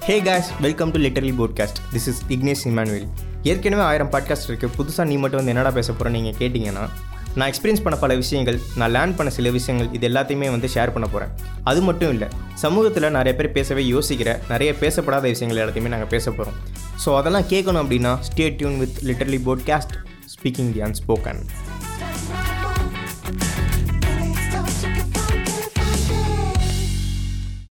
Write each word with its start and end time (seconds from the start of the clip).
hey 0.00 0.14
guys 0.20 0.48
welcome 0.60 0.90
to 0.90 0.98
literally 0.98 1.32
podcast 1.36 1.78
this 1.92 2.06
is 2.08 2.20
Vignesh 2.28 2.62
Emmanuel 2.66 3.06
ஏற்கனவே 3.42 3.82
ஆயிரம் 3.82 4.10
podcast 4.10 4.48
இருக்குது 4.48 4.72
புதுசாக 4.76 5.04
நீ 5.04 5.16
மட்டும் 5.16 5.40
வந்து 5.40 5.52
என்னடா 5.54 5.70
பேச 5.70 5.88
போகிறேன் 5.92 6.14
நீங்கள் 6.16 6.36
கேட்டிங்கன்னா 6.38 6.84
நான் 7.34 7.48
எக்ஸ்பீரியன்ஸ் 7.48 7.82
பண்ண 7.82 7.96
பல 7.98 8.14
விஷயங்கள் 8.14 8.58
நான் 8.76 8.92
லேர்ன் 8.92 9.14
பண்ண 9.14 9.30
சில 9.30 9.50
விஷயங்கள் 9.50 9.88
இது 9.92 10.08
எல்லாத்தையுமே 10.08 10.48
வந்து 10.50 10.70
ஷேர் 10.74 10.92
பண்ண 10.92 11.08
போகிறேன் 11.08 11.32
அது 11.64 11.82
மட்டும் 11.82 12.12
இல்லை 12.12 12.28
சமூகத்தில் 12.62 13.08
நிறைய 13.10 13.34
பேர் 13.36 13.50
பேசவே 13.52 13.84
யோசிக்கிற 13.90 14.32
நிறைய 14.48 14.72
பேசப்படாத 14.80 15.26
விஷயங்கள் 15.28 15.60
எல்லாத்தையுமே 15.62 15.88
நாங்கள் 15.88 16.08
பேச 16.08 16.26
போகிறோம் 16.30 16.56
ஸோ 17.04 17.16
அதெல்லாம் 17.16 17.48
கேட்கணும் 17.48 17.82
அப்படின்னா 17.84 18.14
stay 18.30 18.46
tuned 18.56 18.78
with 18.78 18.98
literally 19.02 19.42
podcast 19.44 19.94
speaking 20.34 20.72
the 20.72 20.82
unspoken 20.82 21.42